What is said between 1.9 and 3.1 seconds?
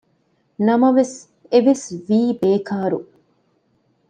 ވީ ބޭކާރު